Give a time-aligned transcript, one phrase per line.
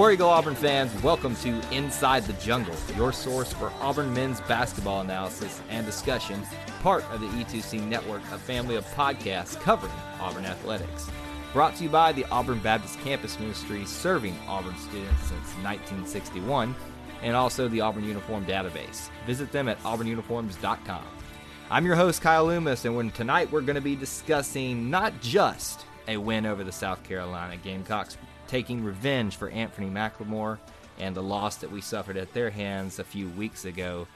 [0.00, 5.02] War Eagle Auburn fans, welcome to Inside the Jungle, your source for Auburn men's basketball
[5.02, 6.42] analysis and discussion,
[6.82, 11.10] part of the E2C network, a family of podcasts covering Auburn athletics.
[11.52, 16.74] Brought to you by the Auburn Baptist Campus Ministry, serving Auburn students since 1961,
[17.20, 19.10] and also the Auburn Uniform Database.
[19.26, 21.04] Visit them at auburnuniforms.com.
[21.70, 25.84] I'm your host, Kyle Loomis, and when, tonight we're going to be discussing not just
[26.08, 28.16] a win over the South Carolina Gamecocks,
[28.50, 30.58] taking revenge for Anfernee McLemore
[30.98, 34.08] and the loss that we suffered at their hands a few weeks ago.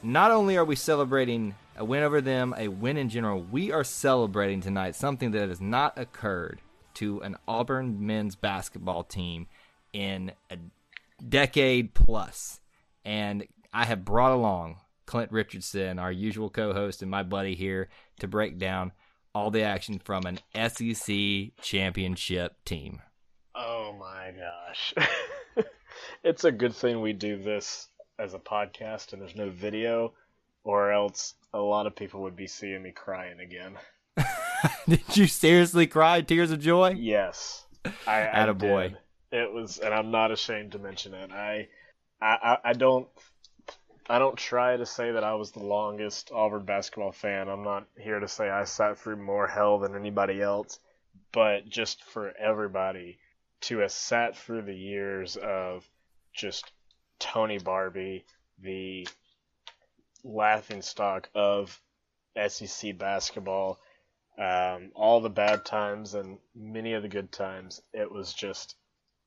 [0.00, 3.82] Not only are we celebrating a win over them, a win in general, we are
[3.82, 6.60] celebrating tonight something that has not occurred
[6.94, 9.48] to an Auburn men's basketball team
[9.92, 10.56] in a
[11.28, 12.60] decade plus.
[13.04, 17.88] And I have brought along Clint Richardson, our usual co host, and my buddy here
[18.20, 18.92] to break down
[19.34, 23.02] all the action from an SEC championship team.
[23.62, 24.94] Oh my gosh.
[26.24, 27.88] it's a good thing we do this
[28.18, 30.14] as a podcast and there's no video,
[30.64, 33.76] or else a lot of people would be seeing me crying again.
[34.88, 36.94] Did you seriously cry tears of joy?
[36.96, 37.66] Yes.
[38.06, 38.88] I, I Attaboy.
[39.30, 39.42] did.
[39.42, 41.30] It was and I'm not ashamed to mention it.
[41.30, 41.68] I,
[42.22, 43.08] I I don't
[44.08, 47.48] I don't try to say that I was the longest Auburn basketball fan.
[47.48, 50.78] I'm not here to say I sat through more hell than anybody else,
[51.32, 53.18] but just for everybody
[53.62, 55.88] to have sat through the years of
[56.32, 56.72] just
[57.18, 58.24] Tony Barbee,
[58.58, 59.06] the
[60.24, 61.80] laughing stock of
[62.48, 63.78] SEC basketball,
[64.38, 67.82] um, all the bad times and many of the good times.
[67.92, 68.76] It was just,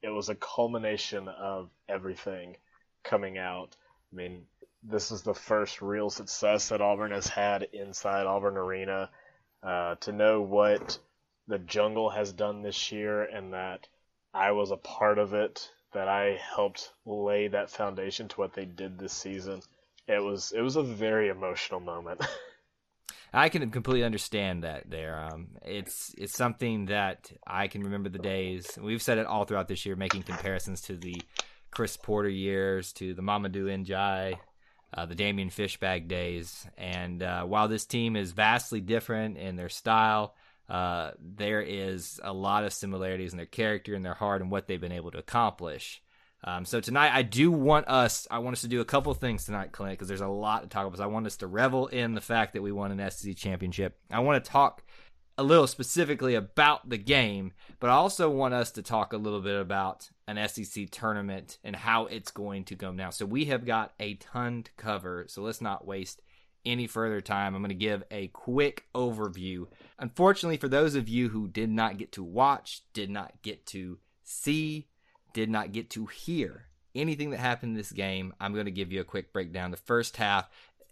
[0.02, 2.58] it was a culmination of everything
[3.04, 3.76] coming out.
[4.12, 4.46] I mean,
[4.82, 9.10] this is the first real success that Auburn has had inside Auburn Arena.
[9.62, 11.00] Uh, to know what
[11.48, 13.88] the jungle has done this year and that
[14.34, 18.66] I was a part of it, that I helped lay that foundation to what they
[18.66, 19.62] did this season.
[20.08, 22.26] It was it was a very emotional moment.
[23.36, 25.18] I can completely understand that there.
[25.18, 28.78] Um, it's it's something that I can remember the days.
[28.80, 31.20] We've said it all throughout this year, making comparisons to the
[31.72, 34.38] Chris Porter years, to the Mamadou N'Diaye,
[34.94, 36.68] uh, the Daymeon Fishback days.
[36.78, 40.36] And uh, while this team is vastly different in their style,
[40.70, 44.68] uh, there is a lot of similarities in their character and their heart and what
[44.68, 46.02] they've been able to accomplish.
[46.46, 48.28] Um, so tonight, I do want us.
[48.30, 50.70] I want us to do a couple things tonight, Clint, because there's a lot to
[50.70, 51.00] talk about.
[51.00, 53.98] I want us to revel in the fact that we won an SEC championship.
[54.12, 54.84] I want to talk
[55.38, 59.42] a little specifically about the game, but I also want us to talk a little
[59.42, 63.10] bit about an SEC tournament and how it's going to go now.
[63.10, 65.26] So we have got a ton to cover.
[65.28, 66.22] So let's not waste
[66.66, 67.56] any further time.
[67.56, 69.68] I'm going to give a quick overview.
[70.00, 74.00] Unfortunately, for those of you who did not get to watch, did not get to
[74.24, 74.88] see,
[75.34, 78.92] did not get to hear anything that happened in this game, I'm going to give
[78.92, 79.72] you a quick breakdown.
[79.72, 80.50] The first half,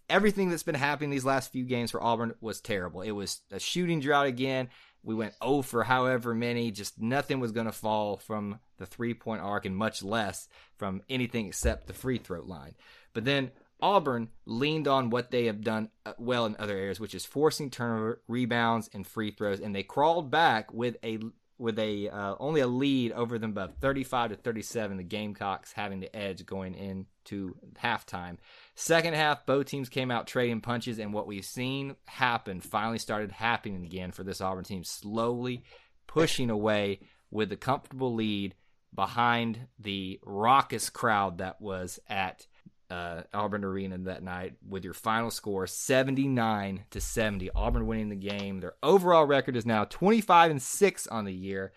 [0.09, 3.01] everything that's been happening these last few games for Auburn was terrible.
[3.01, 4.69] It was a shooting drought again.
[5.03, 6.71] We went 0 for however many.
[6.71, 10.47] Just nothing was going to fall from the three point arc, and much less
[10.77, 12.75] from anything except the free throw line.
[13.13, 17.15] But then Auburn leaned on what they have done uh, well in other areas, which
[17.15, 21.19] is forcing turnover, rebounds, and free throws, and they crawled back with a
[21.57, 24.97] with a uh, only a lead over them by 35 to 37.
[24.97, 28.37] The Gamecocks having the edge going into halftime.
[28.75, 33.31] Second half, both teams came out trading punches, and what we've seen happen finally started
[33.31, 35.63] happening again for this Auburn team, slowly
[36.07, 36.99] pushing away
[37.29, 38.55] with a comfortable lead
[38.93, 42.45] behind the raucous crowd that was at
[42.91, 47.49] uh, Auburn Arena that night with your final score 79 to 70.
[47.55, 48.59] Auburn winning the game.
[48.59, 51.71] Their overall record is now 25 and 6 on the year.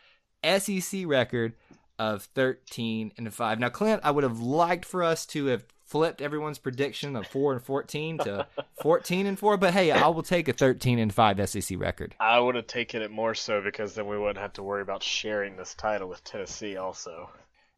[0.44, 1.54] SEC record
[1.98, 3.60] of 13 and 5.
[3.60, 7.52] Now, Clint, I would have liked for us to have flipped everyone's prediction of 4
[7.52, 8.46] and 14 to
[8.82, 12.16] 14 and 4, but hey, I will take a 13 and 5 SEC record.
[12.18, 15.04] I would have taken it more so because then we wouldn't have to worry about
[15.04, 17.30] sharing this title with Tennessee also.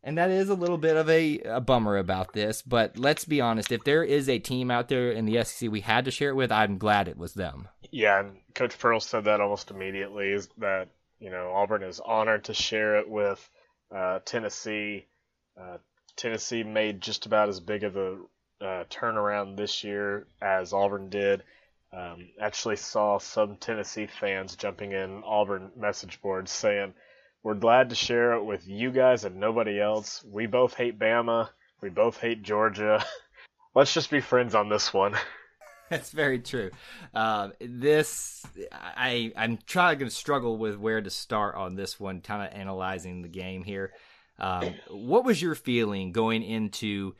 [0.06, 3.41] And that is a little bit of a, a bummer about this, but let's be
[3.41, 3.73] honest.
[3.73, 6.37] If there is a team out there in the SEC we had to share it
[6.37, 7.67] with, I'm glad it was them.
[7.91, 12.44] Yeah, and Coach Pearl said that almost immediately is that, you know, Auburn is honored
[12.44, 13.50] to share it with
[13.93, 15.06] uh, Tennessee.
[15.61, 15.79] Uh,
[16.14, 18.19] Tennessee made just about as big of a
[18.61, 21.43] uh, turnaround this year as Auburn did.
[21.93, 26.94] Um, actually saw some Tennessee fans jumping in Auburn message boards saying,
[27.47, 30.25] we're glad to share it with you guys and nobody else.
[30.29, 31.49] We both hate Bama.
[31.81, 33.05] We both hate Georgia.
[33.77, 35.15] Let's just be friends on this one.
[35.89, 36.73] That's very true.
[37.15, 42.43] Uh, this I I'm trying to struggle with where to start on this one, kind
[42.43, 43.93] of analyzing the game here.
[44.41, 47.15] Um, what was your feeling going into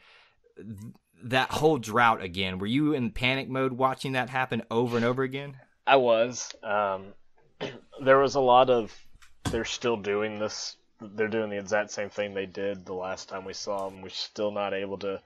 [0.57, 0.93] th-
[1.23, 2.59] that whole drought again?
[2.59, 5.55] Were you in panic mode watching that happen over and over again?
[5.87, 6.53] I was.
[6.65, 7.13] Um,
[8.05, 8.93] there was a lot of
[9.51, 10.77] they're still doing this.
[11.01, 14.03] They're doing the exact same thing they did the last time we saw them.
[14.03, 15.21] We're still not able to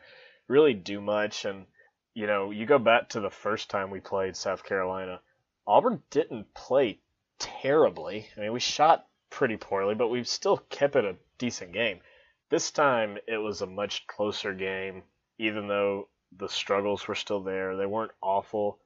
[0.48, 1.44] really do much.
[1.44, 1.66] And,
[2.14, 5.20] you know, you go back to the first time we played South Carolina,
[5.66, 6.98] Auburn didn't play
[7.38, 8.28] terribly.
[8.36, 12.00] I mean, we shot pretty poorly, but we still kept it a decent game.
[12.48, 15.04] This time it was a much closer game,
[15.38, 17.76] even though the struggles were still there.
[17.76, 18.78] They weren't awful.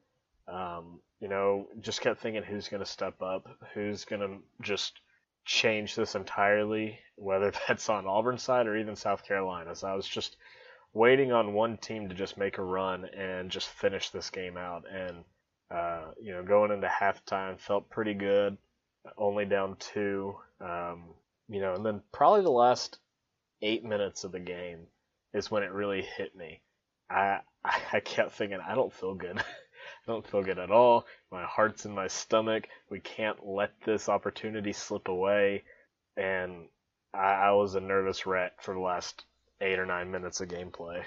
[0.47, 5.01] Um, you know, just kept thinking who's going to step up, who's going to just
[5.45, 9.75] change this entirely, whether that's on Auburn side or even South Carolina.
[9.75, 10.37] So I was just
[10.93, 14.85] waiting on one team to just make a run and just finish this game out.
[14.91, 15.25] And
[15.71, 18.57] uh, you know, going into halftime felt pretty good.
[19.19, 20.37] Only down two.
[20.61, 21.05] Um,
[21.49, 22.99] you know, and then probably the last
[23.61, 24.87] eight minutes of the game
[25.33, 26.61] is when it really hit me.
[27.11, 27.41] I
[27.93, 29.43] I kept thinking I don't feel good.
[30.07, 31.07] I don't feel good at all.
[31.33, 32.69] My heart's in my stomach.
[32.91, 35.65] We can't let this opportunity slip away.
[36.17, 36.67] And
[37.15, 39.25] I, I was a nervous wreck for the last
[39.61, 41.03] eight or nine minutes of gameplay.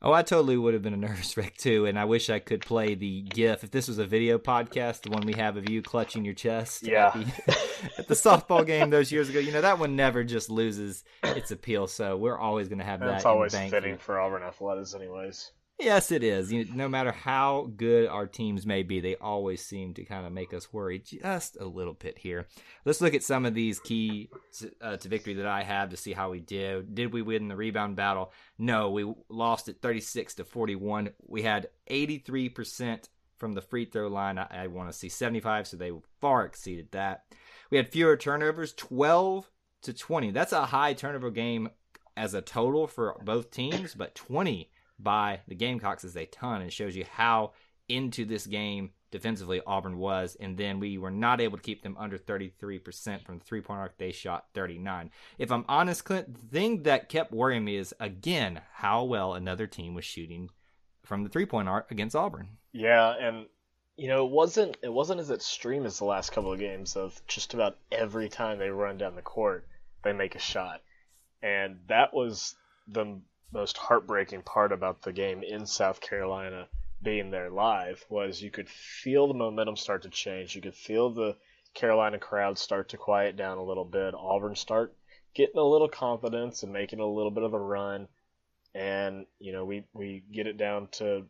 [0.00, 2.60] Oh, I totally would have been a nervous wreck too, and I wish I could
[2.60, 3.64] play the GIF.
[3.64, 6.86] If this was a video podcast, the one we have of you clutching your chest,
[6.86, 7.06] Yeah.
[7.08, 7.58] at the,
[7.98, 11.50] at the softball game those years ago, you know that one never just loses its
[11.50, 11.86] appeal.
[11.88, 13.06] So we're always going to have that.
[13.06, 15.50] That's in always fitting for Auburn athletics, anyways.
[15.80, 16.52] Yes, it is.
[16.52, 20.32] You no matter how good our teams may be, they always seem to kind of
[20.32, 22.48] make us worry just a little bit here.
[22.84, 24.28] Let's look at some of these key
[24.58, 26.96] to, uh, to victory that I have to see how we did.
[26.96, 28.32] Did we win the rebound battle?
[28.58, 31.10] No, we lost at 36 to 41.
[31.24, 34.36] We had 83% from the free throw line.
[34.36, 37.22] I, I want to see 75, so they far exceeded that.
[37.70, 39.48] We had fewer turnovers, 12
[39.82, 40.32] to 20.
[40.32, 41.68] That's a high turnover game
[42.16, 44.68] as a total for both teams, but 20
[44.98, 47.52] by the Gamecocks is a ton and shows you how
[47.88, 50.36] into this game defensively Auburn was.
[50.40, 53.80] And then we were not able to keep them under 33% from the three point
[53.80, 53.98] arc.
[53.98, 55.10] They shot 39.
[55.38, 59.66] If I'm honest, Clint, the thing that kept worrying me is again how well another
[59.66, 60.50] team was shooting
[61.04, 62.48] from the three point arc against Auburn.
[62.72, 63.46] Yeah, and
[63.96, 67.20] you know, it wasn't it wasn't as extreme as the last couple of games of
[67.26, 69.66] just about every time they run down the court,
[70.02, 70.82] they make a shot.
[71.42, 72.54] And that was
[72.86, 73.20] the
[73.52, 76.68] most heartbreaking part about the game in South Carolina
[77.02, 80.54] being there live was you could feel the momentum start to change.
[80.54, 81.36] You could feel the
[81.74, 84.14] Carolina crowd start to quiet down a little bit.
[84.14, 84.94] Auburn start
[85.34, 88.08] getting a little confidence and making a little bit of a run.
[88.74, 91.24] And, you know, we, we get it down to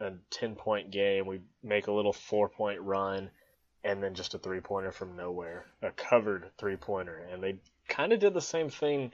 [0.00, 1.26] a 10 point game.
[1.26, 3.30] We make a little four point run
[3.84, 7.18] and then just a three pointer from nowhere, a covered three pointer.
[7.30, 7.56] And they
[7.88, 9.12] kind of did the same thing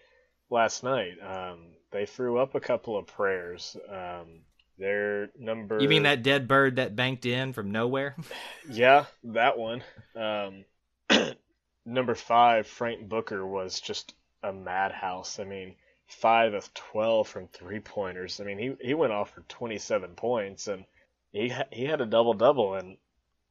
[0.50, 1.14] last night.
[1.22, 1.60] Um,
[1.94, 3.76] they threw up a couple of prayers.
[3.88, 4.40] Um,
[4.78, 5.80] their number.
[5.80, 8.16] You mean that dead bird that banked in from nowhere?
[8.68, 9.84] Yeah, that one.
[10.16, 10.64] Um,
[11.86, 15.38] number five, Frank Booker was just a madhouse.
[15.38, 15.76] I mean,
[16.08, 18.40] five of twelve from three pointers.
[18.40, 20.84] I mean, he he went off for twenty seven points and
[21.30, 22.96] he ha- he had a double double and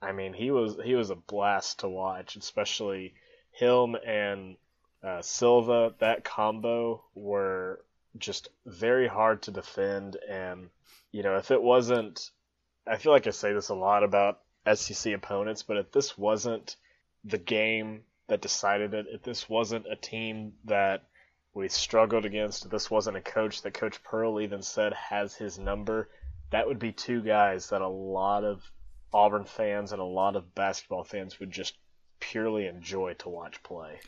[0.02, 3.14] I mean he was he was a blast to watch, especially
[3.52, 4.58] him and
[5.02, 7.80] uh, Silva, that combo were
[8.18, 10.18] just very hard to defend.
[10.30, 10.70] And,
[11.12, 12.32] you know, if it wasn't,
[12.88, 14.40] I feel like I say this a lot about
[14.74, 16.76] SEC opponents, but if this wasn't
[17.24, 21.04] the game that decided it, if this wasn't a team that
[21.54, 25.60] we struggled against, if this wasn't a coach that Coach Pearl even said has his
[25.60, 26.10] number,
[26.52, 28.64] that would be two guys that a lot of
[29.14, 31.78] Auburn fans and a lot of basketball fans would just
[32.20, 34.00] purely enjoy to watch play.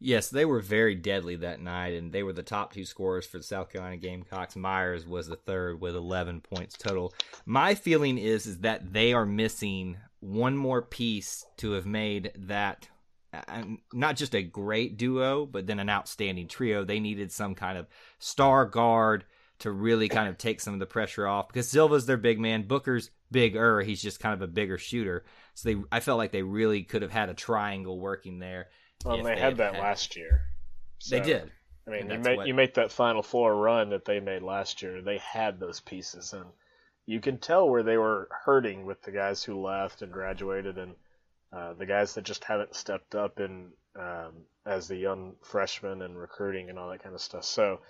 [0.00, 3.38] Yes, they were very deadly that night, and they were the top two scorers for
[3.38, 4.56] the South Carolina Gamecocks.
[4.56, 7.14] Myers was the third with 11 points total.
[7.46, 12.88] My feeling is is that they are missing one more piece to have made that
[13.32, 16.84] uh, not just a great duo, but then an outstanding trio.
[16.84, 17.86] They needed some kind of
[18.18, 19.24] star guard
[19.60, 22.66] to really kind of take some of the pressure off because Silva's their big man,
[22.66, 23.80] Booker's bigger.
[23.80, 25.24] He's just kind of a bigger shooter.
[25.54, 28.68] So they, I felt like they really could have had a triangle working there.
[29.04, 30.42] Well, if they, had that had- last year.
[31.10, 31.52] They did.
[31.86, 34.80] I mean, you make what- you make that Final Four run that they made last
[34.80, 35.02] year.
[35.02, 36.46] They had those pieces, and
[37.04, 40.94] you can tell where they were hurting with the guys who left and graduated, and
[41.52, 46.18] uh, the guys that just haven't stepped up in um, as the young freshmen and
[46.18, 47.44] recruiting and all that kind of stuff.
[47.44, 47.80] So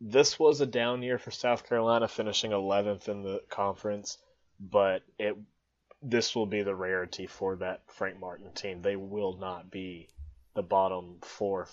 [0.00, 4.18] this was a down year for South Carolina, finishing 11th in the conference,
[4.58, 5.36] but it
[6.02, 8.82] this will be the rarity for that Frank Martin team.
[8.82, 10.10] They will not be
[10.54, 11.68] the bottom four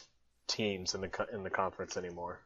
[0.47, 2.41] teams in the in the conference anymore.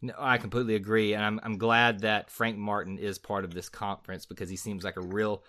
[0.00, 3.68] No, I completely agree, and I'm I'm glad that Frank Martin is part of this
[3.68, 5.42] conference because he seems like a real,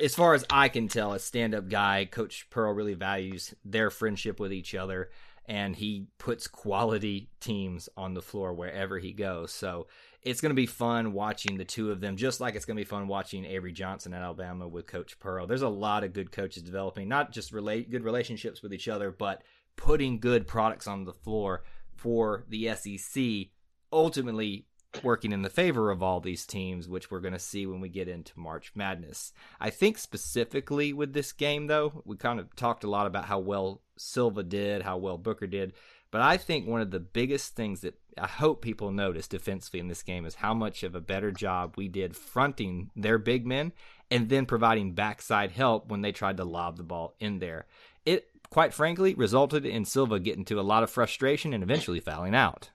[0.00, 2.06] as far as I can tell, a stand-up guy.
[2.10, 5.10] Coach Pearl really values their friendship with each other,
[5.46, 9.52] and he puts quality teams on the floor wherever he goes.
[9.52, 9.86] So
[10.24, 12.80] it's going to be fun watching the two of them, just like it's going to
[12.80, 15.46] be fun watching Avery Johnson at Alabama with Coach Pearl.
[15.46, 19.10] There's a lot of good coaches developing, not just relate good relationships with each other,
[19.10, 19.42] but
[19.76, 21.62] putting good products on the floor
[21.94, 23.50] for the SEC
[23.92, 24.66] ultimately
[25.02, 27.88] working in the favor of all these teams, which we're going to see when we
[27.88, 29.32] get into March Madness.
[29.60, 33.40] I think specifically with this game, though, we kind of talked a lot about how
[33.40, 35.72] well Silva did, how well Booker did.
[36.14, 39.88] But I think one of the biggest things that I hope people notice defensively in
[39.88, 43.72] this game is how much of a better job we did fronting their big men
[44.12, 47.66] and then providing backside help when they tried to lob the ball in there.
[48.06, 52.36] It, quite frankly, resulted in Silva getting to a lot of frustration and eventually fouling
[52.36, 52.70] out.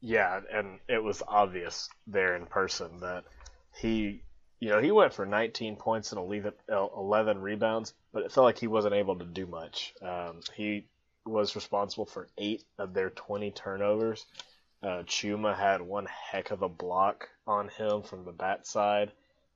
[0.00, 3.22] Yeah, and it was obvious there in person that
[3.80, 4.24] he,
[4.58, 8.58] you know, he went for 19 points and 11 11 rebounds, but it felt like
[8.58, 9.94] he wasn't able to do much.
[10.02, 10.86] Um, he
[11.24, 14.26] was responsible for eight of their 20 turnovers.
[14.82, 19.12] Uh, Chuma had one heck of a block on him from the bat side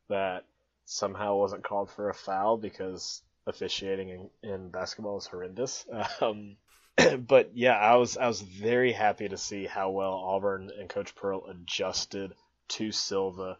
[0.08, 0.44] that
[0.84, 5.84] somehow wasn't called for a foul because officiating in, in basketball is horrendous.
[6.20, 6.56] Um,
[7.26, 11.14] but yeah, I was I was very happy to see how well Auburn and Coach
[11.14, 12.32] Pearl adjusted
[12.68, 13.58] to Silva.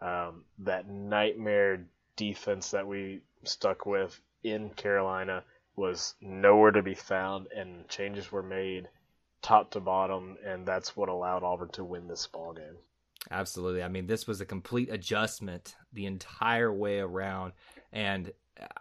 [0.00, 1.84] Um, that nightmare
[2.16, 5.44] defense that we stuck with in Carolina
[5.76, 8.88] was nowhere to be found, and changes were made
[9.40, 12.76] top to bottom, and that's what allowed Auburn to win this ball game.
[13.30, 13.82] Absolutely.
[13.82, 17.52] I mean, this was a complete adjustment the entire way around.
[17.92, 18.32] And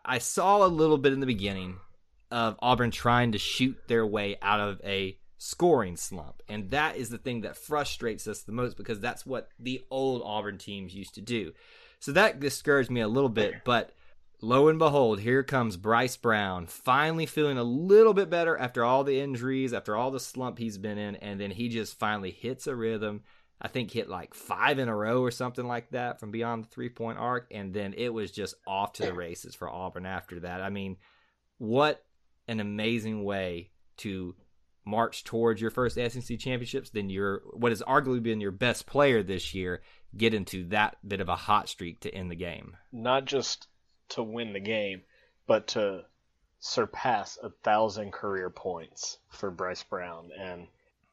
[0.04, 1.78] I saw a little bit in the beginning
[2.32, 6.42] of Auburn trying to shoot their way out of a scoring slump.
[6.48, 10.22] And that is the thing that frustrates us the most because that's what the old
[10.24, 11.54] Auburn teams used to do.
[12.00, 13.64] So that discouraged me a little bit.
[13.64, 13.92] But
[14.42, 19.04] lo and behold, here comes Bryce Brown, finally feeling a little bit better after all
[19.04, 21.16] the injuries, after all the slump he's been in.
[21.18, 23.22] And then he just finally hits a rhythm.
[23.62, 26.70] I think hit like five in a row or something like that from beyond the
[26.70, 27.48] three point arc.
[27.52, 30.62] And then it was just off to the races for Auburn after that.
[30.62, 30.98] I mean,
[31.60, 32.04] what
[32.48, 34.36] an amazing way to
[34.84, 36.90] march towards your first SEC championships.
[36.90, 39.84] Then your what has arguably been your best player this year
[40.18, 42.76] get into that bit of a hot streak to end the game.
[42.92, 43.68] Not just
[44.12, 45.02] to win the game,
[45.48, 46.06] but to
[46.60, 50.30] surpass a thousand career points for Bryce Brown.
[50.40, 50.68] And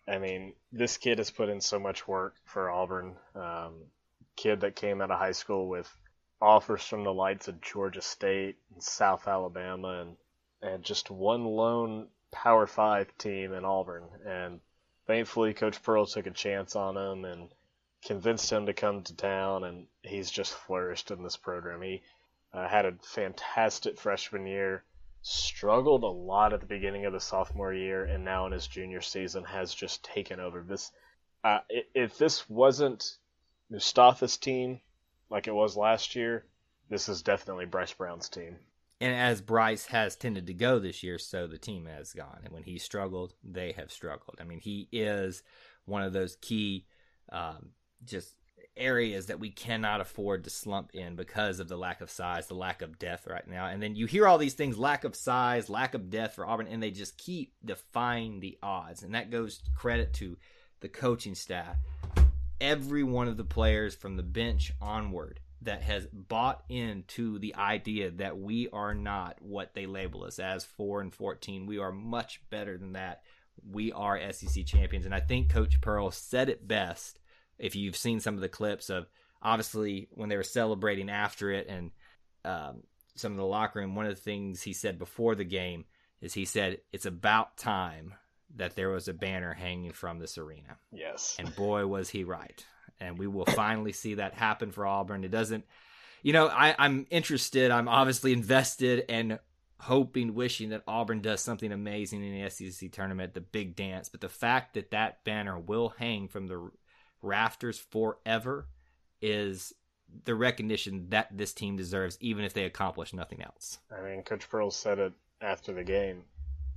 [0.06, 3.16] I mean, this kid has put in so much work for Auburn.
[3.34, 3.74] Um,
[4.36, 5.92] kid that came out of high school with
[6.40, 10.16] offers from the lights of Georgia State and South Alabama, and
[10.62, 14.04] and just one lone Power Five team in Auburn.
[14.26, 14.60] And
[15.06, 17.48] thankfully, Coach Pearl took a chance on him and
[18.04, 21.82] convinced him to come to town, and he's just flourished in this program.
[21.82, 22.02] He
[22.52, 24.84] uh, had a fantastic freshman year,
[25.22, 29.00] struggled a lot at the beginning of the sophomore year, and now in his junior
[29.00, 30.62] season has just taken over.
[30.62, 30.90] This,
[31.44, 31.60] uh,
[31.94, 33.16] if this wasn't
[33.70, 34.80] Mustapha's team
[35.30, 36.46] like it was last year,
[36.88, 38.56] this is definitely Bryce Brown's team.
[39.00, 42.40] And as Bryce has tended to go this year, so the team has gone.
[42.44, 44.38] And when he struggled, they have struggled.
[44.40, 45.42] I mean, he is
[45.84, 46.86] one of those key,
[47.30, 47.70] um,
[48.04, 48.34] just
[48.78, 52.54] areas that we cannot afford to slump in because of the lack of size, the
[52.54, 53.66] lack of depth right now.
[53.66, 56.68] And then you hear all these things lack of size, lack of depth for Auburn,
[56.68, 59.02] and they just keep defying the odds.
[59.02, 60.36] And that goes credit to
[60.80, 61.76] the coaching staff.
[62.60, 68.10] Every one of the players from the bench onward that has bought into the idea
[68.12, 71.66] that we are not what they label us as 4 and 14.
[71.66, 73.22] We are much better than that.
[73.68, 75.04] We are SEC champions.
[75.04, 77.18] And I think Coach Pearl said it best
[77.58, 79.06] if you've seen some of the clips of
[79.42, 81.90] obviously when they were celebrating after it and
[82.44, 82.82] um,
[83.14, 85.84] some of the locker room, one of the things he said before the game
[86.20, 88.14] is he said it's about time
[88.56, 90.78] that there was a banner hanging from this arena.
[90.92, 91.36] Yes.
[91.38, 92.64] And boy, was he right.
[93.00, 95.24] And we will finally see that happen for Auburn.
[95.24, 95.64] It doesn't,
[96.22, 97.70] you know, I, I'm interested.
[97.70, 99.38] I'm obviously invested and
[99.80, 104.08] hoping, wishing that Auburn does something amazing in the SEC tournament, the big dance.
[104.08, 106.70] But the fact that that banner will hang from the
[107.22, 108.66] rafters forever
[109.20, 109.74] is
[110.24, 113.78] the recognition that this team deserves, even if they accomplish nothing else.
[113.90, 116.24] I mean, Coach Pearl said it after the game.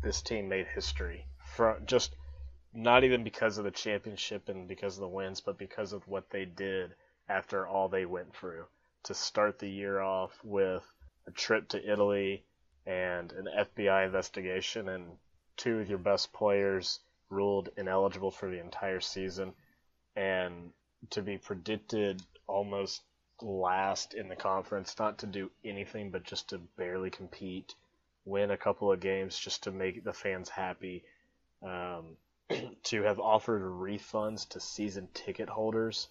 [0.03, 2.15] This team made history from just
[2.73, 6.29] not even because of the championship and because of the wins, but because of what
[6.29, 6.95] they did
[7.29, 8.65] after all they went through
[9.03, 10.83] to start the year off with
[11.27, 12.43] a trip to Italy
[12.85, 15.05] and an FBI investigation and
[15.57, 19.53] two of your best players ruled ineligible for the entire season
[20.15, 20.71] and
[21.09, 23.01] to be predicted almost
[23.41, 27.75] last in the conference, not to do anything but just to barely compete,
[28.25, 31.03] win a couple of games just to make the fans happy,
[31.63, 32.17] um,
[32.83, 36.07] to have offered refunds to season ticket holders,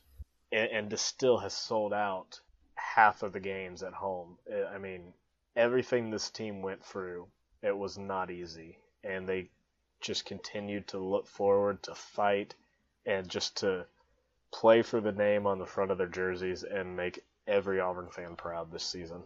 [0.50, 2.40] and, and to still has sold out
[2.75, 4.38] half of the games at home.
[4.73, 5.12] I mean,
[5.54, 7.28] everything this team went through,
[7.62, 9.50] it was not easy, and they
[10.00, 12.54] just continued to look forward to fight
[13.07, 13.87] and just to
[14.52, 18.36] play for the name on the front of their jerseys and make every Auburn fan
[18.36, 19.23] proud this season.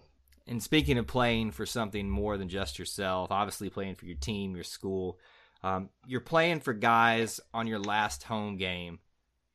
[0.46, 4.54] And speaking of playing for something more than just yourself, obviously playing for your team,
[4.54, 5.18] your school,
[5.62, 8.98] um, you're playing for guys on your last home game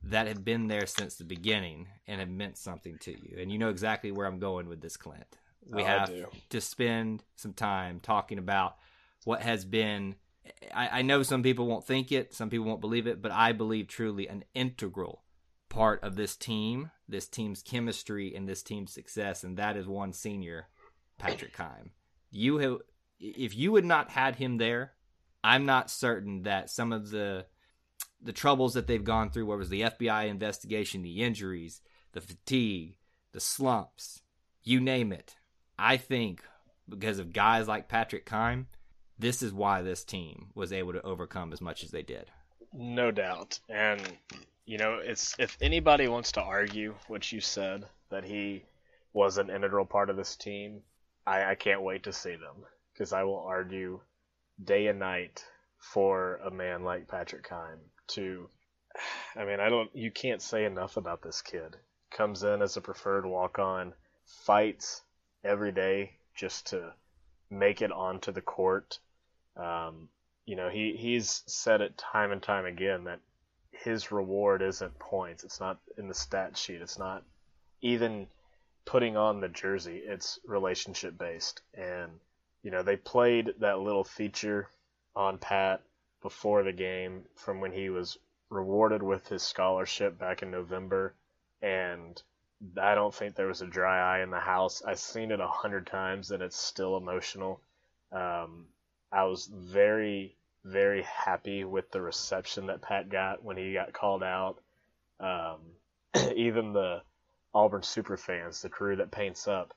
[0.03, 3.37] that have been there since the beginning and have meant something to you.
[3.39, 5.37] And you know exactly where I'm going with this, Clint.
[5.65, 6.11] We Oh, have
[6.49, 8.77] to spend some time talking about
[9.25, 10.15] what has been.
[10.73, 13.51] I, I know some people won't think it, some people won't believe it, but I
[13.51, 15.23] believe truly an integral
[15.69, 20.13] part of this team, this team's chemistry, and this team's success, and that is one
[20.13, 20.67] senior,
[21.17, 21.91] Patrick Kime.
[22.31, 22.77] You have,
[23.19, 24.93] if you had not had him there,
[25.43, 27.45] I'm not certain that some of the
[28.21, 31.81] the troubles that they've gone through, whether it was the FBI investigation, the injuries,
[32.11, 32.97] the fatigue,
[33.31, 34.21] the slumps,
[34.61, 35.35] you name it.
[35.77, 36.43] I think
[36.87, 38.65] because of guys like Patrick Kime,
[39.19, 42.31] this is why this team was able to overcome as much as they did.
[42.73, 43.59] No doubt.
[43.67, 44.01] And
[44.65, 48.63] you know, it's if anybody wants to argue what you said that he
[49.13, 50.81] was an integral part of this team,
[51.25, 53.99] I, I can't wait to see them because I will argue
[54.63, 55.43] day and night
[55.79, 57.79] for a man like Patrick Kime
[58.09, 58.49] to.
[59.35, 59.89] I mean, I don't.
[59.95, 61.75] You can't say enough about this kid.
[62.11, 63.93] Comes in as a preferred walk-on,
[64.25, 65.03] fights
[65.43, 66.93] every day just to
[67.49, 68.99] make it onto the court.
[69.59, 70.09] Um,
[70.45, 73.19] you know, he he's said it time and time again that
[73.71, 75.43] his reward isn't points.
[75.43, 76.81] It's not in the stat sheet.
[76.81, 77.23] It's not
[77.81, 78.27] even
[78.85, 79.97] putting on the jersey.
[79.97, 81.61] It's relationship based.
[81.73, 82.11] And
[82.63, 84.67] you know, they played that little feature
[85.15, 85.81] on Pat
[86.21, 88.17] before the game from when he was
[88.49, 91.13] rewarded with his scholarship back in November
[91.61, 92.21] and
[92.81, 94.81] I don't think there was a dry eye in the house.
[94.85, 97.61] I've seen it a hundred times and it's still emotional.
[98.11, 98.65] Um,
[99.11, 104.23] I was very, very happy with the reception that Pat got when he got called
[104.23, 104.61] out.
[105.19, 105.59] Um,
[106.35, 107.01] even the
[107.53, 109.73] Auburn super fans, the crew that paints up,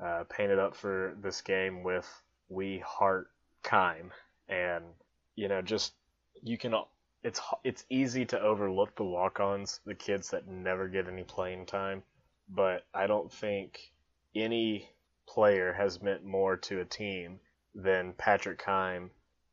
[0.00, 2.08] uh, painted up for this game with
[2.48, 3.30] "We Heart
[3.62, 4.10] Kime,"
[4.48, 4.84] and
[5.36, 5.94] you know, just
[6.42, 6.74] you can.
[7.22, 12.02] It's it's easy to overlook the walk-ons, the kids that never get any playing time,
[12.48, 13.92] but I don't think
[14.34, 14.90] any
[15.26, 17.40] player has meant more to a team
[17.74, 19.10] than Patrick Kime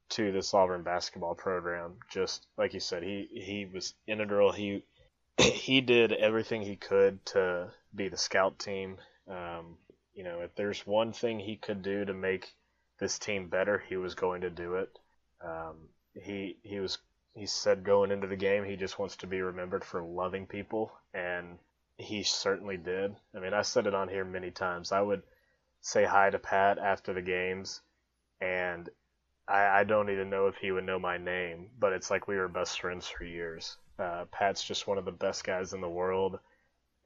[0.10, 1.94] to the Sovereign basketball program.
[2.10, 4.52] Just like you said, he he was integral.
[4.52, 4.84] He
[5.38, 8.98] he did everything he could to be the scout team.
[9.28, 9.78] Um,
[10.14, 12.54] you know, if there's one thing he could do to make
[13.00, 15.00] this team better, he was going to do it.
[15.44, 16.98] Um, he he was
[17.34, 20.92] he said going into the game he just wants to be remembered for loving people,
[21.14, 21.58] and
[21.98, 23.16] he certainly did.
[23.36, 24.92] I mean, I said it on here many times.
[24.92, 25.24] I would
[25.80, 27.82] say hi to Pat after the games,
[28.42, 28.90] and
[29.48, 32.38] I, I don't even know if he would know my name, but it's like we
[32.38, 33.78] were best friends for years.
[34.00, 36.40] Uh, Pat's just one of the best guys in the world,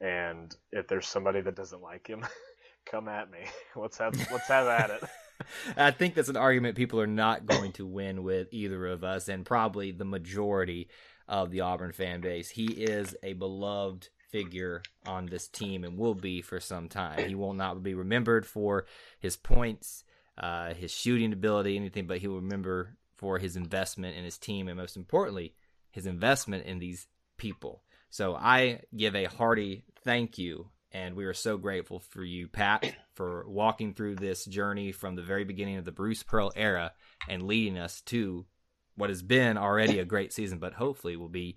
[0.00, 2.24] and if there's somebody that doesn't like him,
[2.90, 3.40] come at me.
[3.76, 5.02] Let's have let's have at it.
[5.76, 9.28] I think that's an argument people are not going to win with either of us,
[9.28, 10.88] and probably the majority
[11.28, 12.50] of the Auburn fan base.
[12.50, 17.28] He is a beloved figure on this team and will be for some time.
[17.28, 18.86] He will not be remembered for
[19.18, 20.04] his points,
[20.38, 24.68] uh, his shooting ability, anything, but he will remember for his investment in his team
[24.68, 25.54] and most importantly,
[25.90, 27.06] his investment in these
[27.38, 27.82] people.
[28.10, 32.94] So I give a hearty thank you and we are so grateful for you, Pat,
[33.14, 36.92] for walking through this journey from the very beginning of the Bruce Pearl era
[37.28, 38.46] and leading us to
[38.94, 41.56] what has been already a great season, but hopefully will be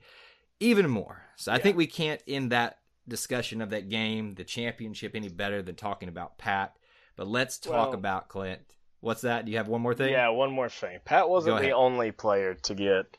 [0.60, 1.24] even more.
[1.38, 5.62] So I think we can't end that discussion of that game, the championship, any better
[5.62, 6.76] than talking about Pat.
[7.20, 8.62] But let's talk Well- about Clint.
[9.02, 9.44] What's that?
[9.44, 10.14] Do you have one more thing?
[10.14, 11.02] Yeah, one more thing.
[11.04, 13.18] Pat wasn't the only player to get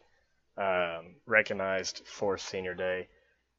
[0.56, 3.08] um, recognized for Senior Day.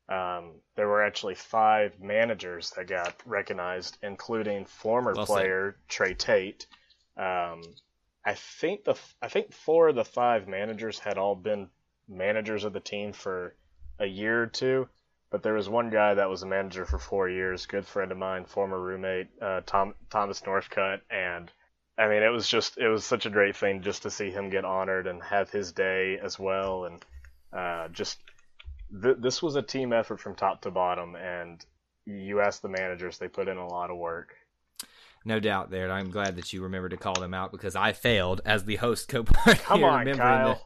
[0.10, 5.34] Um, there were actually five managers that got recognized, including former Well said.
[5.34, 6.66] player Trey Tate.
[7.18, 7.62] Um,
[8.26, 11.70] I think the I think four of the five managers had all been
[12.08, 13.56] managers of the team for
[14.00, 14.90] a year or two,
[15.32, 18.18] but there was one guy that was a manager for four years, good friend of
[18.18, 21.52] mine, former roommate, uh, Tom Thomas Northcutt, and
[21.98, 24.50] I mean, it was just it was such a great thing just to see him
[24.50, 27.04] get honored and have his day as well, and
[27.54, 28.20] uh, just
[29.02, 31.16] th- this was a team effort from top to bottom.
[31.16, 31.64] And
[32.06, 34.36] you ask the managers, they put in a lot of work.
[35.24, 35.84] No doubt there.
[35.84, 38.78] and I'm glad that you remembered to call them out because I failed as the
[38.78, 39.60] host co-pilot.
[39.60, 40.48] Come on, Kyle.
[40.48, 40.62] that-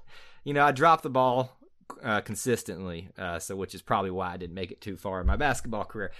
[0.46, 1.58] you know, I dropped the ball
[2.04, 5.28] uh, consistently, uh, so which is probably why I didn't make it too far in
[5.28, 6.12] my basketball career.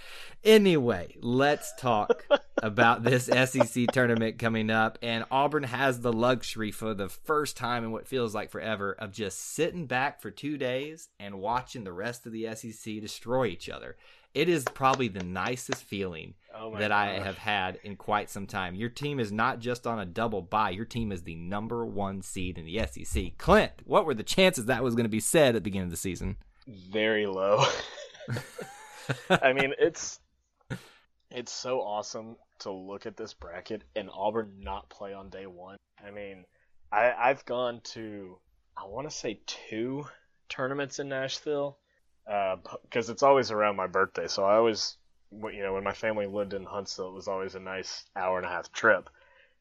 [0.44, 2.26] Anyway, let's talk
[2.62, 7.84] about this SEC tournament coming up, and Auburn has the luxury for the first time
[7.84, 11.92] in what feels like forever of just sitting back for two days and watching the
[11.92, 13.96] rest of the SEC destroy each other.
[14.34, 18.74] It is probably the nicest feeling Oh that I have had in quite some time.
[18.74, 20.70] Your team is not just on a double bye.
[20.70, 23.36] Your team is the number one seed in the SEC.
[23.38, 25.90] Clint, what were the chances that was going to be said at the beginning of
[25.90, 26.36] the season?
[26.66, 27.64] very low.
[29.30, 30.20] I mean, it's
[31.30, 35.76] it's so awesome to look at this bracket and Auburn not play on day one.
[36.04, 36.44] I mean,
[36.92, 38.38] I I've gone to
[38.76, 40.06] I want to say two
[40.48, 41.78] tournaments in Nashville
[42.30, 44.26] uh, because it's always around my birthday.
[44.26, 44.96] So I always,
[45.30, 48.46] you know, when my family lived in Huntsville, it was always a nice hour and
[48.46, 49.08] a half trip,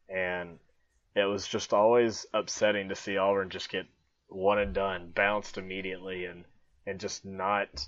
[0.10, 0.60] and
[1.16, 3.86] it was just always upsetting to see Auburn just get
[4.28, 6.46] one and done, bounced immediately, and
[6.86, 7.88] and just not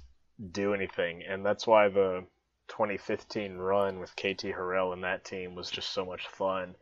[0.52, 1.24] do anything.
[1.24, 2.26] And that's why the
[2.68, 6.76] 2015 run with KT Harrell and that team was just so much fun.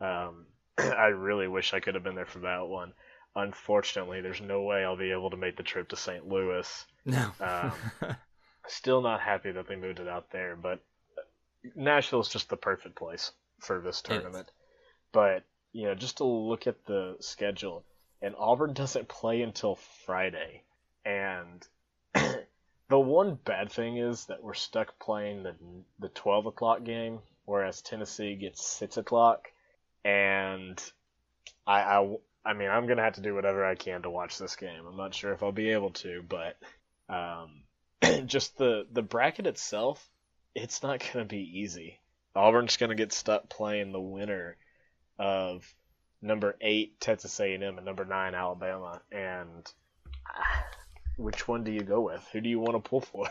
[0.00, 0.46] Um,
[0.78, 2.92] I really wish I could have been there for that one.
[3.34, 6.26] Unfortunately, there's no way I'll be able to make the trip to St.
[6.26, 6.86] Louis.
[7.04, 7.32] No.
[7.40, 7.72] Um,
[8.68, 10.80] Still not happy that they moved it out there, but
[11.74, 14.50] Nashville's just the perfect place for this tournament.
[15.12, 17.84] But you know, just to look at the schedule,
[18.22, 20.62] and Auburn doesn't play until Friday,
[21.04, 21.66] and
[22.14, 25.54] the one bad thing is that we're stuck playing the
[25.98, 29.48] the twelve o'clock game, whereas Tennessee gets six o'clock,
[30.04, 30.82] and
[31.66, 34.56] I, I I mean I'm gonna have to do whatever I can to watch this
[34.56, 34.86] game.
[34.86, 36.56] I'm not sure if I'll be able to, but
[37.08, 37.62] um,
[38.26, 40.08] just the the bracket itself,
[40.54, 42.00] it's not gonna be easy.
[42.34, 44.56] Auburn's gonna get stuck playing the winner
[45.18, 45.66] of
[46.22, 49.70] number eight Texas A&M and number nine Alabama, and
[51.16, 52.26] which one do you go with?
[52.32, 53.28] Who do you want to pull for?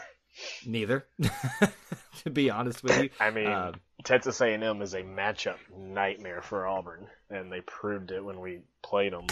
[0.66, 1.06] Neither.
[2.24, 3.10] to be honest with you.
[3.20, 8.24] I mean, Um, Texas A&M is a matchup nightmare for Auburn, and they proved it
[8.24, 9.28] when we played them.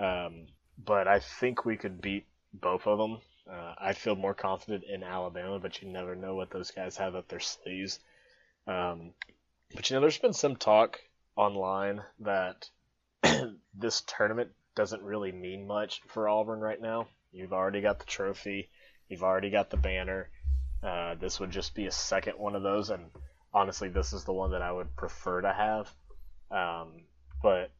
[0.00, 0.46] Um,
[0.84, 3.20] but I think we could beat both of them.
[3.52, 7.14] Uh, I feel more confident in Alabama, but you never know what those guys have
[7.14, 8.00] up their sleeves.
[8.66, 9.12] Um,
[9.74, 10.98] but you know, there's been some talk
[11.36, 12.70] online that
[13.74, 17.08] this tournament doesn't really mean much for Auburn right now.
[17.30, 18.70] You've already got the trophy,
[19.08, 20.30] you've already got the banner.
[20.82, 23.10] Uh, this would just be a second one of those, and
[23.52, 25.90] honestly, this is the one that I would prefer to have.
[26.50, 27.04] Um,
[27.42, 27.70] but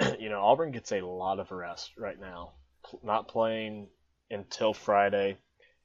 [0.20, 2.54] you know, Auburn gets a lot of rest right now,
[3.02, 3.88] not playing
[4.30, 5.38] until Friday.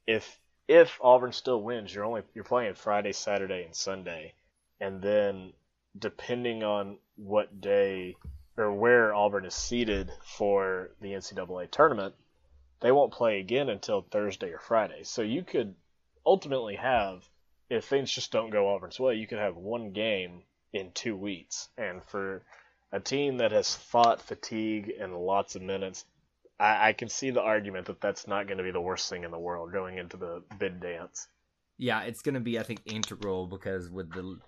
[0.06, 4.34] If if Auburn still wins, you're only you're playing Friday, Saturday, and Sunday,
[4.80, 5.52] and then
[5.98, 8.16] depending on what day
[8.56, 12.14] or where Auburn is seated for the NCAA tournament,
[12.80, 15.02] they won't play again until Thursday or Friday.
[15.02, 15.74] So you could
[16.24, 17.28] ultimately have,
[17.68, 21.68] if things just don't go Auburn's way, you could have one game in two weeks.
[21.76, 22.42] And for
[22.92, 26.04] a team that has fought fatigue and lots of minutes,
[26.60, 29.24] I, I can see the argument that that's not going to be the worst thing
[29.24, 31.26] in the world going into the bid dance.
[31.78, 34.38] Yeah, it's going to be, I think, integral because with the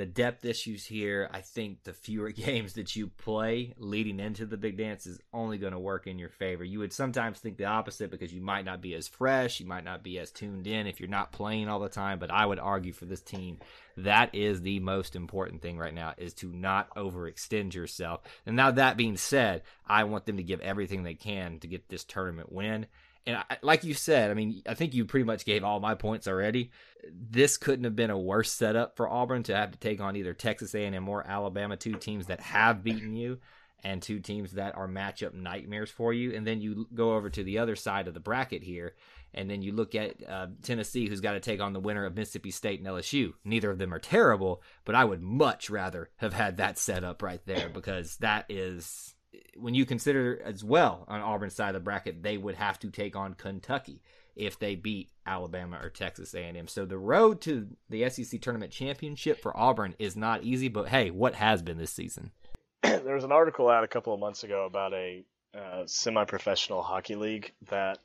[0.00, 4.56] the depth issues here, I think the fewer games that you play leading into the
[4.56, 6.64] big dance is only going to work in your favor.
[6.64, 9.84] You would sometimes think the opposite because you might not be as fresh, you might
[9.84, 12.18] not be as tuned in if you're not playing all the time.
[12.18, 13.58] But I would argue for this team,
[13.98, 18.22] that is the most important thing right now is to not overextend yourself.
[18.46, 21.90] And now that being said, I want them to give everything they can to get
[21.90, 22.86] this tournament win.
[23.30, 25.94] And I, like you said, I mean, I think you pretty much gave all my
[25.94, 26.72] points already.
[27.12, 30.34] This couldn't have been a worse setup for Auburn to have to take on either
[30.34, 33.38] Texas A&M or Alabama, two teams that have beaten you,
[33.84, 36.34] and two teams that are matchup nightmares for you.
[36.34, 38.96] And then you go over to the other side of the bracket here,
[39.32, 42.16] and then you look at uh, Tennessee, who's got to take on the winner of
[42.16, 43.34] Mississippi State and LSU.
[43.44, 47.22] Neither of them are terrible, but I would much rather have had that set up
[47.22, 49.14] right there because that is
[49.56, 52.90] when you consider as well on Auburn's side of the bracket, they would have to
[52.90, 54.02] take on Kentucky
[54.36, 56.66] if they beat Alabama or Texas A&M.
[56.68, 61.10] So the road to the SEC tournament championship for Auburn is not easy, but hey,
[61.10, 62.30] what has been this season?
[62.82, 67.16] there was an article out a couple of months ago about a uh, semi-professional hockey
[67.16, 67.98] league that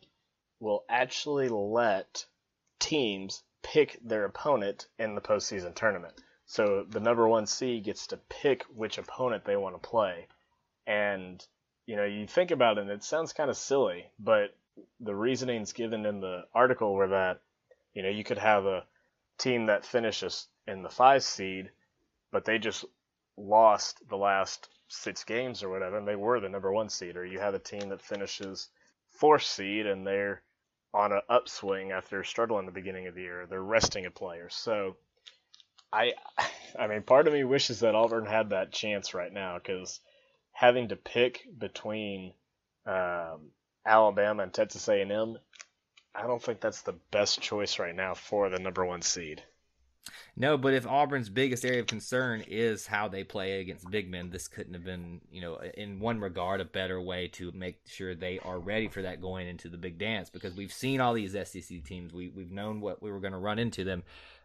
[0.60, 2.26] will actually let
[2.80, 6.14] teams pick their opponent in the postseason tournament.
[6.46, 10.28] So the number one seed gets to pick which opponent they want to play.
[10.88, 11.46] And,
[11.86, 14.56] you know, you think about it and it sounds kind of silly, but
[15.00, 17.42] the reasonings given in the article were that,
[17.94, 18.86] you know, you could have a
[19.38, 21.70] team that finishes in the five seed,
[22.32, 22.86] but they just
[23.38, 27.18] lost the last six games or whatever, and they were the number one seed.
[27.18, 28.70] Or you have a team that finishes
[29.10, 30.42] fourth seed and they're
[30.94, 33.46] on an upswing after struggling the beginning of the year.
[33.50, 34.50] They're resting a player.
[34.50, 34.96] So
[35.92, 36.14] I,
[36.80, 40.00] I mean, part of me wishes that Auburn had that chance right now because
[40.56, 42.32] having to pick between
[42.86, 43.52] um,
[43.86, 45.38] Alabama and Texas A&M,
[46.16, 49.44] I don't think that's the best choice right now for the number one seed.
[50.38, 54.30] No, but if Auburn's biggest area of concern is how they play against big men,
[54.30, 58.16] this couldn't have been, you know, in one regard, a better way to make sure
[58.16, 60.30] they are ready for that going into the big dance.
[60.30, 63.40] Because we've seen all these SEC teams, we we've known what we were going to
[63.40, 64.04] run into them,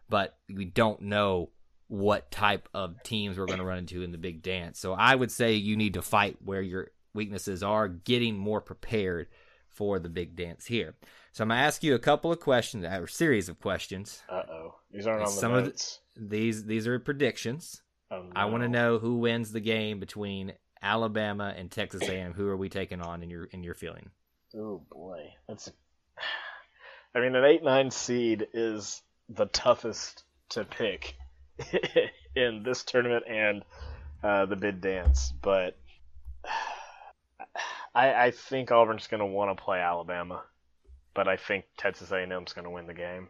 [0.09, 1.51] but we don't know
[1.91, 4.79] what type of teams we're going to run into in the big dance.
[4.79, 9.27] So I would say you need to fight where your weaknesses are, getting more prepared
[9.67, 10.95] for the big dance here.
[11.33, 14.23] So I'm going to ask you a couple of questions, or a series of questions.
[14.29, 15.99] Uh oh, these aren't on the Some notes.
[16.15, 17.81] of the, these these are predictions.
[18.09, 22.31] Oh, I want to know who wins the game between Alabama and Texas A&M.
[22.33, 24.11] Who are we taking on in your in your feeling?
[24.55, 25.69] Oh boy, that's.
[27.15, 31.15] I mean, an eight nine seed is the toughest to pick
[32.35, 33.63] in this tournament and
[34.23, 35.77] uh, the bid dance, but
[37.95, 40.43] I, I think Auburn's going to want to play Alabama,
[41.13, 43.29] but I think Texas A&M's going to win the game.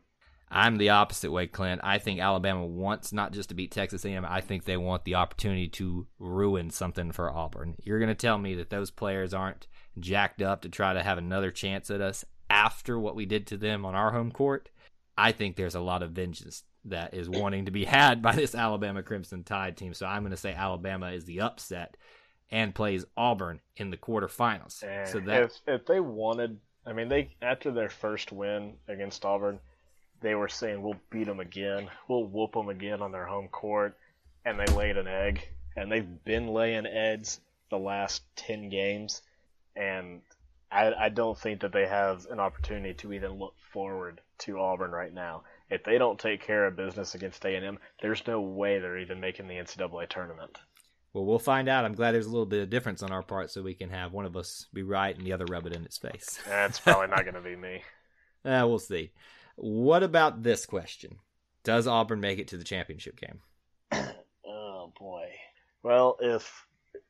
[0.53, 1.79] I'm the opposite way, Clint.
[1.81, 4.25] I think Alabama wants not just to beat Texas A&M.
[4.27, 7.75] I think they want the opportunity to ruin something for Auburn.
[7.81, 9.67] You're going to tell me that those players aren't
[9.97, 13.57] jacked up to try to have another chance at us after what we did to
[13.57, 14.69] them on our home court?
[15.17, 18.55] I think there's a lot of vengeance that is wanting to be had by this
[18.55, 19.93] Alabama Crimson Tide team.
[19.93, 21.97] So I'm going to say Alabama is the upset
[22.49, 24.83] and plays Auburn in the quarterfinals.
[24.83, 28.73] And So eh, that if if they wanted, I mean, they after their first win
[28.87, 29.59] against Auburn,
[30.21, 33.97] they were saying we'll beat them again, we'll whoop them again on their home court,
[34.45, 37.39] and they laid an egg, and they've been laying eggs
[37.69, 39.21] the last ten games,
[39.75, 40.21] and
[40.71, 44.91] I, I don't think that they have an opportunity to even look forward to Auburn
[44.91, 45.43] right now.
[45.71, 49.47] If they don't take care of business against A&M, there's no way they're even making
[49.47, 50.59] the NCAA tournament.
[51.13, 51.85] well, we'll find out.
[51.85, 54.11] I'm glad there's a little bit of difference on our part, so we can have
[54.11, 56.39] one of us be right and the other rub it in its face.
[56.47, 57.81] That's probably not going to be me.
[58.43, 59.11] Uh, we'll see.
[59.55, 61.17] What about this question?
[61.63, 63.39] Does Auburn make it to the championship game?
[64.47, 65.29] Oh boy.
[65.83, 66.65] Well, if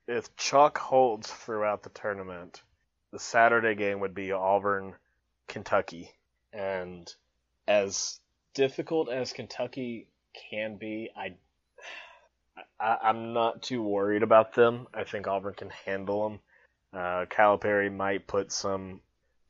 [0.10, 2.62] if chalk holds throughout the tournament,
[3.14, 4.94] the Saturday game would be Auburn,
[5.48, 6.12] Kentucky,
[6.52, 7.10] and
[7.66, 8.20] as
[8.54, 10.08] difficult as Kentucky
[10.50, 11.36] can be, I,
[12.80, 14.88] I I'm not too worried about them.
[14.94, 16.40] I think Auburn can handle them.
[16.94, 19.02] Uh, Calipari might put some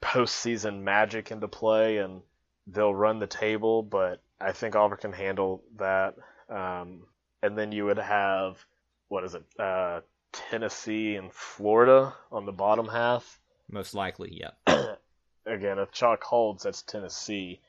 [0.02, 2.22] postseason magic into play, and
[2.68, 6.16] they'll run the table, but I think Auburn can handle that.
[6.50, 7.04] Um,
[7.42, 8.64] and then you would have
[9.12, 9.44] what is it?
[9.60, 10.00] Uh,
[10.32, 13.42] Tennessee and Florida on the bottom half.
[13.70, 14.52] Most likely, yeah.
[15.46, 17.60] Again, if chalk holds, that's Tennessee.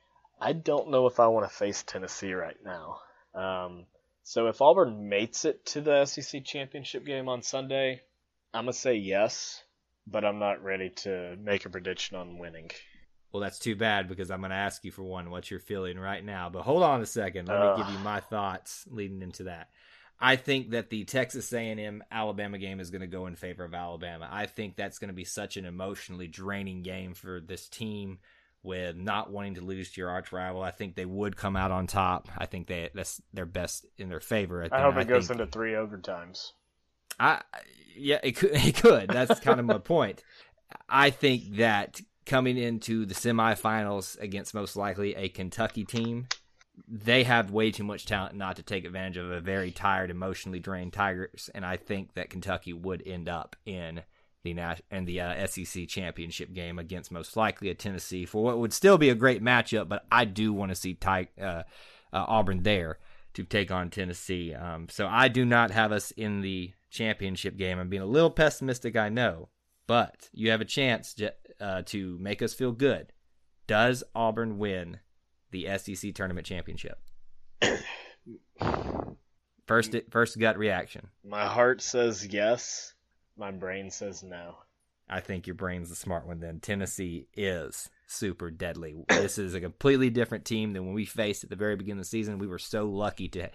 [0.43, 2.99] I don't know if I want to face Tennessee right now.
[3.35, 3.87] Um,
[4.25, 8.03] So if Auburn mates it to the SEC championship game on Sunday,
[8.55, 9.63] I'm gonna say yes,
[10.07, 12.71] but I'm not ready to make a prediction on winning.
[13.33, 15.99] Well, that's too bad because I'm going to ask you for one what you're feeling
[15.99, 16.51] right now.
[16.51, 17.49] But hold on a second.
[17.49, 17.79] Let Ugh.
[17.79, 19.71] me give you my thoughts leading into that.
[20.21, 23.73] I think that the Texas A&M Alabama game is going to go in favor of
[23.75, 24.29] Alabama.
[24.31, 28.19] I think that's going to be such an emotionally draining game for this team
[28.63, 30.63] with not wanting to lose to your arch rival.
[30.63, 32.29] I think they would come out on top.
[32.37, 34.59] I think they that's their best in their favor.
[34.59, 36.53] right I hope it goes think- into three overtimes.
[37.19, 37.43] I
[37.97, 38.51] yeah, it could.
[38.55, 39.09] It could.
[39.11, 40.23] That's kind of my point.
[40.89, 46.29] I think that coming into the semifinals against most likely a Kentucky team,
[46.89, 50.61] they have way too much talent not to take advantage of a very tired, emotionally
[50.61, 54.03] drained Tigers, and I think that Kentucky would end up in
[54.43, 58.73] the in the uh, SEC championship game against most likely a Tennessee for what would
[58.73, 59.89] still be a great matchup.
[59.89, 61.63] But I do want to see Ty- uh,
[62.13, 62.99] uh, Auburn there
[63.35, 64.55] to take on Tennessee.
[64.55, 67.79] Um, so I do not have us in the championship game.
[67.79, 69.49] I'm being a little pessimistic, I know,
[69.87, 73.13] but you have a chance to, uh, to make us feel good.
[73.67, 74.99] Does Auburn win
[75.51, 76.99] the SEC tournament championship?
[79.67, 81.09] First, first gut reaction.
[81.25, 82.93] My heart says yes.
[83.37, 84.57] My brain says no.
[85.09, 86.41] I think your brain's the smart one.
[86.41, 88.97] Then Tennessee is super deadly.
[89.09, 92.05] This is a completely different team than when we faced at the very beginning of
[92.07, 92.39] the season.
[92.39, 93.51] We were so lucky to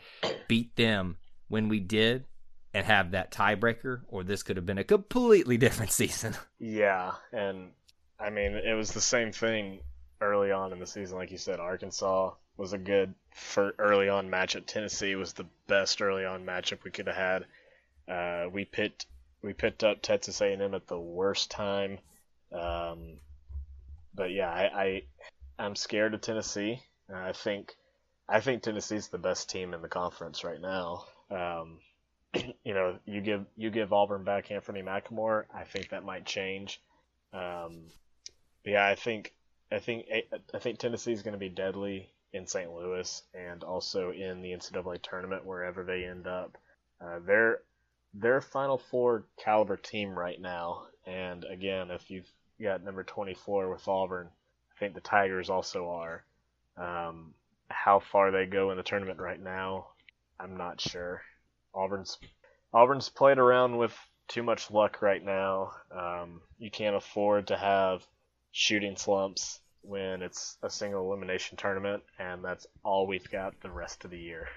[0.48, 2.26] beat them when we did
[2.74, 6.36] and have that tiebreaker, or this could have been a completely different season.
[6.60, 7.72] Yeah, and
[8.20, 9.80] I mean it was the same thing
[10.22, 11.60] early on in the season, like you said.
[11.60, 14.66] Arkansas was a good for early on matchup.
[14.66, 17.46] Tennessee was the best early on matchup we could have had.
[18.08, 19.06] Uh, we picked
[19.42, 22.00] we picked up Texas A&M at the worst time,
[22.52, 23.20] um,
[24.14, 25.02] but yeah, I, I
[25.60, 26.82] I'm scared of Tennessee.
[27.12, 27.76] Uh, I think
[28.30, 31.06] I think Tennessee's the best team in the conference right now.
[31.32, 31.80] Um,
[32.64, 36.82] you know, you give you give Auburn back Anfernee McLemore, I think that might change.
[37.34, 37.84] Um,
[38.66, 39.34] yeah, I think
[39.72, 40.08] I think
[40.54, 42.72] I think Tennessee's going to be deadly in St.
[42.72, 46.58] Louis and also in the NCAA tournament wherever they end up.
[47.02, 47.62] Uh, they're
[48.14, 52.30] they're Final Four caliber team right now, and again, if you've
[52.62, 54.28] got number 24 with Auburn,
[54.76, 56.24] I think the Tigers also are.
[56.78, 57.34] Um,
[57.70, 59.88] how far they go in the tournament right now,
[60.40, 61.22] I'm not sure.
[61.74, 62.18] Auburn's
[62.74, 65.72] Auburn's played around with too much luck right now.
[65.92, 68.06] Um, you can't afford to have
[68.52, 74.04] shooting slumps when it's a single elimination tournament, and that's all we've got the rest
[74.04, 74.48] of the year.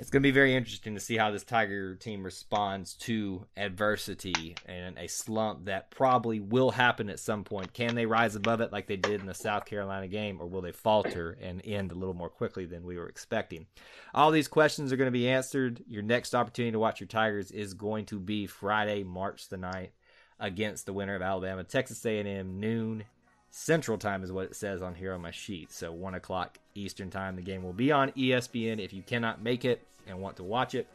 [0.00, 4.56] It's going to be very interesting to see how this Tiger team responds to adversity
[4.64, 7.74] and a slump that probably will happen at some point.
[7.74, 10.62] Can they rise above it like they did in the South Carolina game, or will
[10.62, 13.66] they falter and end a little more quickly than we were expecting?
[14.14, 15.84] All these questions are going to be answered.
[15.86, 19.90] Your next opportunity to watch your Tigers is going to be Friday, March the 9th,
[20.38, 23.04] against the winner of Alabama, Texas A&M, noon
[23.50, 25.72] Central Time is what it says on here on my sheet.
[25.72, 27.36] So one o'clock Eastern Time.
[27.36, 30.74] The game will be on ESPN if you cannot make it and want to watch
[30.74, 30.86] it.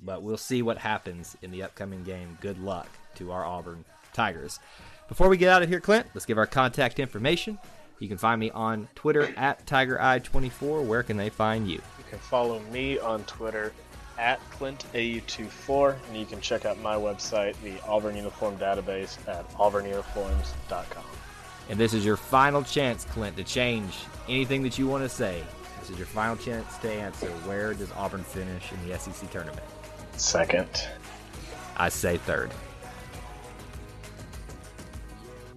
[0.00, 2.38] But we'll see what happens in the upcoming game.
[2.40, 4.60] Good luck to our Auburn Tigers.
[5.08, 7.58] Before we get out of here, Clint, let's give our contact information.
[7.98, 10.84] You can find me on Twitter at TigerEye24.
[10.84, 11.76] Where can they find you?
[11.76, 13.72] You can follow me on Twitter
[14.18, 21.04] at ClintAU24, and you can check out my website, the Auburn Uniform Database, at auburnuniforms.com.
[21.68, 23.94] And this is your final chance, Clint, to change
[24.28, 25.42] anything that you want to say.
[25.84, 27.26] This is your final chance to answer.
[27.44, 29.60] Where does Auburn finish in the SEC tournament?
[30.16, 30.66] Second.
[31.76, 32.50] I say third.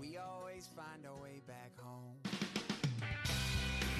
[0.01, 2.11] We always find our way back home.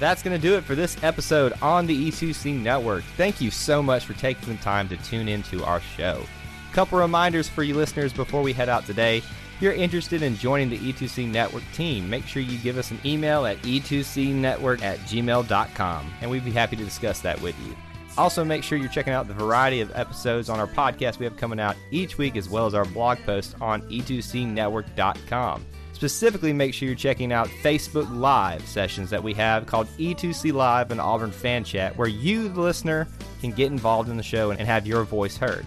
[0.01, 3.05] That's going to do it for this episode on the E2C Network.
[3.15, 6.21] Thank you so much for taking the time to tune into our show.
[6.73, 9.23] Couple reminders for you listeners before we head out today.
[9.57, 12.99] If you're interested in joining the E2C Network team, make sure you give us an
[13.03, 17.75] email at e2cnetwork at gmail.com, and we'd be happy to discuss that with you.
[18.19, 21.37] Also, make sure you're checking out the variety of episodes on our podcast we have
[21.37, 25.65] coming out each week, as well as our blog posts on e2cnetwork.com.
[25.93, 30.91] Specifically, make sure you're checking out Facebook Live sessions that we have called E2C Live
[30.91, 33.07] and Auburn Fan Chat, where you, the listener,
[33.41, 35.65] can get involved in the show and have your voice heard.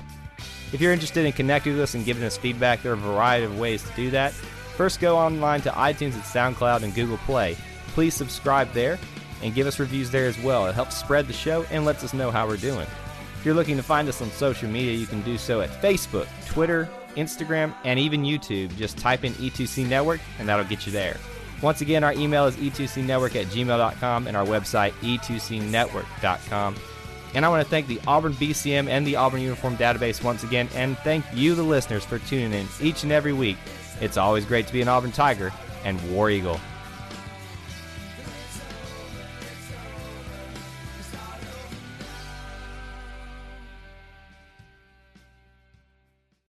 [0.73, 3.45] If you're interested in connecting with us and giving us feedback, there are a variety
[3.45, 4.33] of ways to do that.
[4.33, 7.57] First, go online to iTunes and SoundCloud and Google Play.
[7.89, 8.99] Please subscribe there
[9.43, 10.67] and give us reviews there as well.
[10.67, 12.87] It helps spread the show and lets us know how we're doing.
[13.39, 16.29] If you're looking to find us on social media, you can do so at Facebook,
[16.47, 18.75] Twitter, Instagram, and even YouTube.
[18.77, 21.17] Just type in E2C Network and that'll get you there.
[21.63, 26.75] Once again, our email is e2cnetwork at gmail.com and our website e2cnetwork.com.
[27.35, 30.69] And I want to thank the Auburn BCM and the Auburn Uniform Database once again,
[30.75, 33.57] and thank you, the listeners, for tuning in each and every week.
[34.01, 35.53] It's always great to be an Auburn Tiger
[35.85, 36.61] and War Eagle.